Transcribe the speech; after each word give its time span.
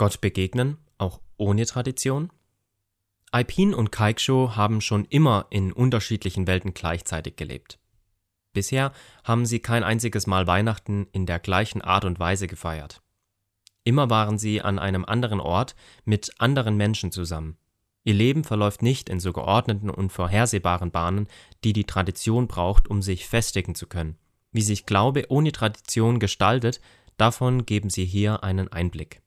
Gott 0.00 0.22
begegnen, 0.22 0.78
auch 0.96 1.20
ohne 1.36 1.66
Tradition? 1.66 2.32
Alpin 3.32 3.74
und 3.74 3.92
Kaiksho 3.92 4.56
haben 4.56 4.80
schon 4.80 5.04
immer 5.04 5.44
in 5.50 5.74
unterschiedlichen 5.74 6.46
Welten 6.46 6.72
gleichzeitig 6.72 7.36
gelebt. 7.36 7.78
Bisher 8.54 8.92
haben 9.24 9.44
sie 9.44 9.60
kein 9.60 9.84
einziges 9.84 10.26
Mal 10.26 10.46
Weihnachten 10.46 11.06
in 11.12 11.26
der 11.26 11.38
gleichen 11.38 11.82
Art 11.82 12.06
und 12.06 12.18
Weise 12.18 12.46
gefeiert. 12.46 13.02
Immer 13.84 14.08
waren 14.08 14.38
sie 14.38 14.62
an 14.62 14.78
einem 14.78 15.04
anderen 15.04 15.38
Ort 15.38 15.76
mit 16.06 16.30
anderen 16.38 16.78
Menschen 16.78 17.12
zusammen. 17.12 17.58
Ihr 18.02 18.14
Leben 18.14 18.42
verläuft 18.42 18.80
nicht 18.80 19.10
in 19.10 19.20
so 19.20 19.34
geordneten 19.34 19.90
und 19.90 20.12
vorhersehbaren 20.12 20.92
Bahnen, 20.92 21.28
die 21.62 21.74
die 21.74 21.84
Tradition 21.84 22.48
braucht, 22.48 22.88
um 22.88 23.02
sich 23.02 23.28
festigen 23.28 23.74
zu 23.74 23.86
können. 23.86 24.16
Wie 24.50 24.62
sich 24.62 24.86
Glaube 24.86 25.26
ohne 25.28 25.52
Tradition 25.52 26.20
gestaltet, 26.20 26.80
davon 27.18 27.66
geben 27.66 27.90
sie 27.90 28.06
hier 28.06 28.42
einen 28.42 28.72
Einblick. 28.72 29.20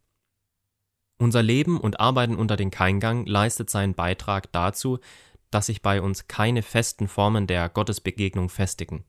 Unser 1.24 1.42
Leben 1.42 1.80
und 1.80 2.02
Arbeiten 2.02 2.36
unter 2.36 2.58
den 2.58 2.70
Keingang 2.70 3.26
leistet 3.26 3.70
seinen 3.70 3.94
Beitrag 3.94 4.52
dazu, 4.52 5.00
dass 5.52 5.68
sich 5.68 5.82
bei 5.82 6.02
uns 6.02 6.28
keine 6.28 6.62
festen 6.62 7.08
Formen 7.08 7.48
der 7.48 7.70
Gottesbegegnung 7.70 8.50
festigen. 8.50 9.06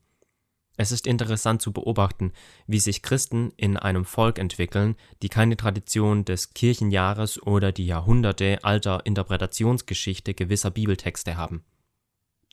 Es 0.77 0.93
ist 0.93 1.09
interessant 1.09 1.61
zu 1.61 1.73
beobachten, 1.73 2.33
wie 2.69 2.79
sich 2.79 3.03
Christen 3.03 3.53
in 3.57 3.77
einem 3.77 4.05
Volk 4.05 4.39
entwickeln, 4.39 4.95
die 5.23 5.29
keine 5.29 5.57
Tradition 5.57 6.25
des 6.25 6.55
Kirchenjahres 6.55 7.43
oder 7.43 7.73
die 7.73 7.87
Jahrhunderte 7.87 8.61
alter 8.63 9.05
Interpretationsgeschichte 9.05 10.35
gewisser 10.35 10.71
Bibeltexte 10.71 11.37
haben. 11.37 11.65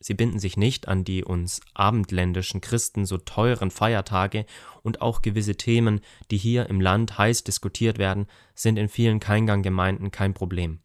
Sie 0.02 0.16
binden 0.16 0.40
sich 0.40 0.58
nicht 0.58 0.88
an 0.88 1.04
die 1.04 1.24
uns 1.24 1.62
abendländischen 1.76 2.60
Christen 2.60 3.06
so 3.06 3.18
teuren 3.18 3.70
Feiertage 3.70 4.46
und 4.82 5.00
auch 5.02 5.22
gewisse 5.22 5.56
Themen, 5.56 6.02
die 6.32 6.38
hier 6.38 6.68
im 6.70 6.82
Land 6.82 7.20
heiß 7.20 7.44
diskutiert 7.44 8.00
werden, 8.00 8.26
sind 8.56 8.78
in 8.78 8.90
vielen 8.90 9.20
Keinganggemeinden 9.20 10.10
kein 10.10 10.34
Problem. 10.34 10.80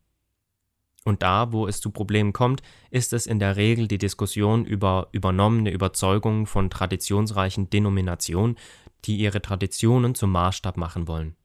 Und 1.04 1.22
da, 1.22 1.52
wo 1.52 1.66
es 1.66 1.80
zu 1.80 1.90
Problemen 1.90 2.32
kommt, 2.32 2.62
ist 2.90 3.12
es 3.12 3.26
in 3.26 3.38
der 3.38 3.56
Regel 3.56 3.88
die 3.88 3.96
Diskussion 3.96 4.66
über 4.66 5.08
übernommene 5.12 5.70
Überzeugungen 5.70 6.46
von 6.46 6.68
traditionsreichen 6.68 7.70
Denominationen, 7.70 8.56
die 9.04 9.16
ihre 9.16 9.40
Traditionen 9.40 10.14
zum 10.14 10.32
Maßstab 10.32 10.76
machen 10.76 11.08
wollen. 11.08 11.36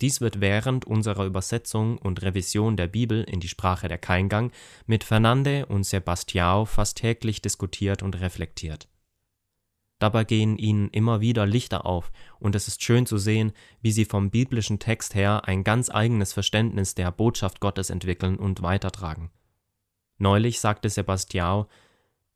Dies 0.00 0.20
wird 0.20 0.40
während 0.40 0.84
unserer 0.84 1.24
Übersetzung 1.24 1.98
und 1.98 2.22
Revision 2.22 2.76
der 2.76 2.86
Bibel 2.86 3.24
in 3.24 3.40
die 3.40 3.48
Sprache 3.48 3.88
der 3.88 3.98
Keingang 3.98 4.52
mit 4.86 5.02
Fernande 5.02 5.66
und 5.66 5.84
Sebastiao 5.84 6.66
fast 6.66 6.98
täglich 6.98 7.42
diskutiert 7.42 8.02
und 8.02 8.20
reflektiert. 8.20 8.88
Dabei 9.98 10.22
gehen 10.22 10.56
ihnen 10.56 10.90
immer 10.90 11.20
wieder 11.20 11.44
Lichter 11.44 11.84
auf, 11.84 12.12
und 12.38 12.54
es 12.54 12.68
ist 12.68 12.84
schön 12.84 13.04
zu 13.04 13.18
sehen, 13.18 13.52
wie 13.82 13.90
sie 13.90 14.04
vom 14.04 14.30
biblischen 14.30 14.78
Text 14.78 15.16
her 15.16 15.42
ein 15.46 15.64
ganz 15.64 15.90
eigenes 15.90 16.32
Verständnis 16.32 16.94
der 16.94 17.10
Botschaft 17.10 17.58
Gottes 17.58 17.90
entwickeln 17.90 18.36
und 18.36 18.62
weitertragen. 18.62 19.32
Neulich 20.18 20.60
sagte 20.60 20.88
Sebastiao, 20.88 21.66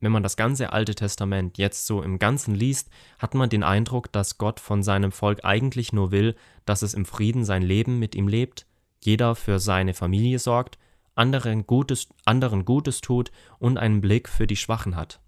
wenn 0.03 0.13
man 0.13 0.25
das 0.25 0.37
ganze 0.37 0.73
Alte 0.73 0.97
Testament 0.97 1.59
jetzt 1.59 1.87
so 1.87 2.03
im 2.03 2.19
Ganzen 2.19 2.57
liest, 2.57 2.91
hat 3.21 3.35
man 3.35 3.49
den 3.49 3.63
Eindruck, 3.63 4.11
dass 4.11 4.37
Gott 4.37 4.59
von 4.59 4.83
seinem 4.83 5.13
Volk 5.13 5.45
eigentlich 5.45 5.93
nur 5.93 6.11
will, 6.11 6.35
dass 6.65 6.83
es 6.83 6.93
im 6.93 7.05
Frieden 7.05 7.45
sein 7.45 7.63
Leben 7.63 8.01
mit 8.01 8.17
ihm 8.17 8.27
lebt, 8.27 8.67
jeder 9.01 9.37
für 9.37 9.61
seine 9.61 9.95
Familie 9.95 10.41
sorgt, 10.41 10.77
anderen 11.15 11.67
Gutes, 11.67 12.09
anderen 12.25 12.65
Gutes 12.65 13.01
tut 13.01 13.31
und 13.61 13.79
einen 13.79 14.01
Blick 14.01 14.29
für 14.29 14.49
die 14.49 14.57
Schwachen 14.57 14.97
hat. 14.97 15.21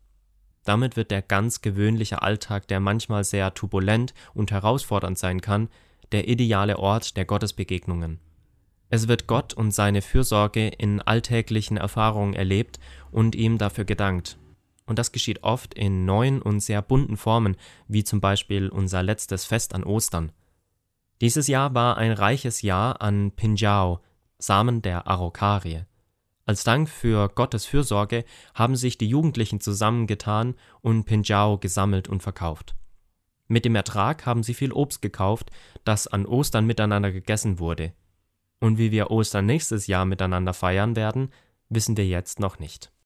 Damit 0.64 0.97
wird 0.97 1.12
der 1.12 1.22
ganz 1.22 1.61
gewöhnliche 1.61 2.22
Alltag, 2.22 2.67
der 2.67 2.80
manchmal 2.80 3.22
sehr 3.22 3.55
turbulent 3.55 4.12
und 4.33 4.50
herausfordernd 4.50 5.19
sein 5.19 5.41
kann, 5.41 5.69
der 6.11 6.27
ideale 6.27 6.78
Ort 6.80 7.17
der 7.17 7.27
Gottesbegegnungen. 7.27 8.19
Es 8.89 9.06
wird 9.06 9.28
Gott 9.28 9.55
und 9.55 9.70
seine 9.70 10.02
Fürsorge 10.02 10.67
in 10.67 11.00
alltäglichen 11.00 11.77
Erfahrungen 11.77 12.34
erlebt 12.34 12.80
und 13.12 13.34
ihm 13.34 13.58
dafür 13.58 13.84
gedankt, 13.84 14.39
und 14.86 14.98
das 14.98 15.12
geschieht 15.12 15.42
oft 15.42 15.74
in 15.74 16.05
neuen 16.05 16.42
und 16.42 16.61
sehr 16.61 16.83
bunten 16.83 17.17
Formen, 17.17 17.56
wie 17.89 18.05
zum 18.05 18.20
Beispiel 18.20 18.68
unser 18.68 19.02
letztes 19.02 19.45
Fest 19.45 19.74
an 19.74 19.84
Ostern. 19.84 20.33
Dieses 21.20 21.46
Jahr 21.46 21.74
war 21.74 21.96
ein 21.96 22.12
reiches 22.12 22.62
Jahr 22.62 23.00
an 23.00 23.33
Pinjao, 23.33 24.00
Samen 24.39 24.83
der 24.83 25.06
Araukarie. 25.06 25.84
Als 26.46 26.64
Dank 26.64 26.90
für 26.90 27.30
Gottes 27.30 27.64
Fürsorge 27.64 28.24
haben 28.55 28.77
sich 28.77 28.98
die 28.98 29.08
Jugendlichen 29.08 29.61
zusammengetan 29.61 30.55
und 30.83 31.05
Pinjao 31.05 31.56
gesammelt 31.56 32.08
und 32.08 32.22
verkauft. 32.22 32.74
Mit 33.46 33.64
dem 33.64 33.74
Ertrag 33.74 34.27
haben 34.27 34.42
sie 34.42 34.55
viel 34.55 34.72
Obst 34.72 35.01
gekauft, 35.01 35.51
das 35.84 36.06
an 36.06 36.27
Ostern 36.27 36.66
miteinander 36.66 37.12
gegessen 37.12 37.58
wurde. 37.58 37.92
Und 38.61 38.78
wie 38.78 38.90
wir 38.90 39.11
Ostern 39.11 39.46
nächstes 39.46 39.86
Jahr 39.86 40.05
miteinander 40.05 40.55
feiern 40.55 40.96
werden, 40.96 41.30
wissen 41.68 41.96
wir 41.96 42.06
jetzt 42.06 42.40
noch 42.40 42.58
nicht. 42.58 42.93